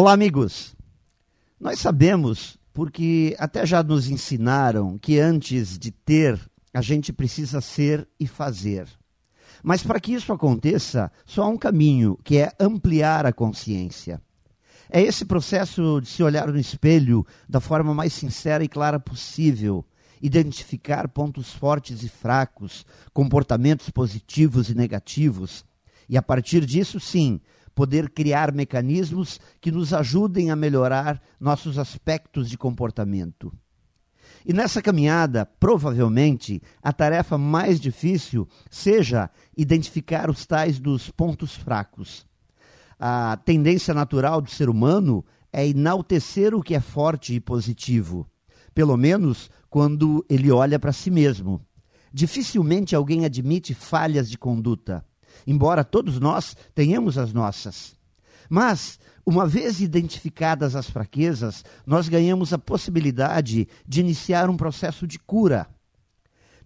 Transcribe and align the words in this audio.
Olá, 0.00 0.12
amigos. 0.12 0.76
Nós 1.58 1.80
sabemos, 1.80 2.56
porque 2.72 3.34
até 3.36 3.66
já 3.66 3.82
nos 3.82 4.08
ensinaram, 4.08 4.96
que 4.96 5.18
antes 5.18 5.76
de 5.76 5.90
ter, 5.90 6.40
a 6.72 6.80
gente 6.80 7.12
precisa 7.12 7.60
ser 7.60 8.06
e 8.20 8.24
fazer. 8.24 8.86
Mas 9.60 9.82
para 9.82 9.98
que 9.98 10.12
isso 10.12 10.32
aconteça, 10.32 11.10
só 11.26 11.42
há 11.42 11.48
um 11.48 11.58
caminho, 11.58 12.16
que 12.22 12.36
é 12.36 12.52
ampliar 12.60 13.26
a 13.26 13.32
consciência. 13.32 14.22
É 14.88 15.02
esse 15.02 15.24
processo 15.24 16.00
de 16.00 16.06
se 16.06 16.22
olhar 16.22 16.46
no 16.46 16.60
espelho 16.60 17.26
da 17.48 17.58
forma 17.58 17.92
mais 17.92 18.12
sincera 18.12 18.62
e 18.62 18.68
clara 18.68 19.00
possível, 19.00 19.84
identificar 20.22 21.08
pontos 21.08 21.52
fortes 21.52 22.04
e 22.04 22.08
fracos, 22.08 22.86
comportamentos 23.12 23.90
positivos 23.90 24.70
e 24.70 24.76
negativos, 24.76 25.64
e 26.08 26.16
a 26.16 26.22
partir 26.22 26.64
disso, 26.64 27.00
sim, 27.00 27.40
poder 27.78 28.10
criar 28.10 28.52
mecanismos 28.52 29.38
que 29.60 29.70
nos 29.70 29.94
ajudem 29.94 30.50
a 30.50 30.56
melhorar 30.56 31.22
nossos 31.38 31.78
aspectos 31.78 32.50
de 32.50 32.58
comportamento. 32.58 33.52
E 34.44 34.52
nessa 34.52 34.82
caminhada, 34.82 35.46
provavelmente, 35.46 36.60
a 36.82 36.92
tarefa 36.92 37.38
mais 37.38 37.78
difícil 37.78 38.48
seja 38.68 39.30
identificar 39.56 40.28
os 40.28 40.44
tais 40.44 40.80
dos 40.80 41.08
pontos 41.08 41.54
fracos. 41.54 42.26
A 42.98 43.36
tendência 43.44 43.94
natural 43.94 44.40
do 44.40 44.50
ser 44.50 44.68
humano 44.68 45.24
é 45.52 45.64
enaltecer 45.64 46.56
o 46.56 46.62
que 46.64 46.74
é 46.74 46.80
forte 46.80 47.32
e 47.32 47.38
positivo, 47.38 48.28
pelo 48.74 48.96
menos 48.96 49.48
quando 49.70 50.26
ele 50.28 50.50
olha 50.50 50.80
para 50.80 50.92
si 50.92 51.12
mesmo. 51.12 51.64
Dificilmente 52.12 52.96
alguém 52.96 53.24
admite 53.24 53.72
falhas 53.72 54.28
de 54.28 54.36
conduta 54.36 55.06
embora 55.46 55.84
todos 55.84 56.18
nós 56.18 56.56
tenhamos 56.74 57.18
as 57.18 57.32
nossas. 57.32 57.96
Mas, 58.48 58.98
uma 59.24 59.46
vez 59.46 59.80
identificadas 59.80 60.74
as 60.74 60.88
fraquezas, 60.88 61.64
nós 61.86 62.08
ganhamos 62.08 62.52
a 62.52 62.58
possibilidade 62.58 63.68
de 63.86 64.00
iniciar 64.00 64.48
um 64.48 64.56
processo 64.56 65.06
de 65.06 65.18
cura. 65.18 65.66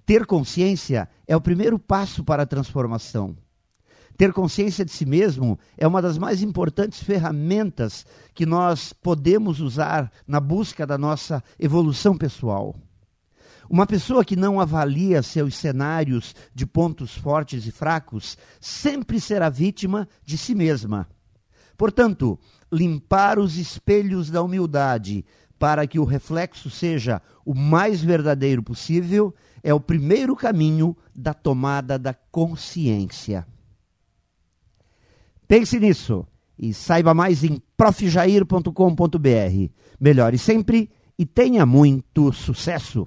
Ter 0.06 0.26
consciência 0.26 1.08
é 1.26 1.36
o 1.36 1.40
primeiro 1.40 1.78
passo 1.78 2.22
para 2.22 2.44
a 2.44 2.46
transformação. 2.46 3.36
Ter 4.16 4.32
consciência 4.32 4.84
de 4.84 4.92
si 4.92 5.06
mesmo 5.06 5.58
é 5.76 5.86
uma 5.86 6.02
das 6.02 6.18
mais 6.18 6.42
importantes 6.42 7.02
ferramentas 7.02 8.06
que 8.34 8.46
nós 8.46 8.92
podemos 8.92 9.60
usar 9.60 10.12
na 10.26 10.38
busca 10.38 10.86
da 10.86 10.98
nossa 10.98 11.42
evolução 11.58 12.16
pessoal. 12.16 12.76
Uma 13.68 13.86
pessoa 13.86 14.24
que 14.24 14.36
não 14.36 14.60
avalia 14.60 15.22
seus 15.22 15.56
cenários 15.56 16.34
de 16.54 16.66
pontos 16.66 17.14
fortes 17.14 17.66
e 17.66 17.70
fracos 17.70 18.36
sempre 18.60 19.20
será 19.20 19.48
vítima 19.48 20.08
de 20.24 20.36
si 20.36 20.54
mesma. 20.54 21.08
Portanto, 21.76 22.38
limpar 22.70 23.38
os 23.38 23.56
espelhos 23.56 24.30
da 24.30 24.42
humildade 24.42 25.24
para 25.58 25.86
que 25.86 25.98
o 25.98 26.04
reflexo 26.04 26.68
seja 26.68 27.22
o 27.44 27.54
mais 27.54 28.02
verdadeiro 28.02 28.62
possível 28.62 29.34
é 29.62 29.72
o 29.72 29.80
primeiro 29.80 30.34
caminho 30.34 30.96
da 31.14 31.32
tomada 31.32 31.98
da 31.98 32.12
consciência. 32.12 33.46
Pense 35.46 35.78
nisso 35.78 36.26
e 36.58 36.74
saiba 36.74 37.14
mais 37.14 37.44
em 37.44 37.62
profjair.com.br. 37.76 39.70
Melhore 40.00 40.38
sempre 40.38 40.90
e 41.18 41.24
tenha 41.24 41.64
muito 41.64 42.32
sucesso! 42.32 43.06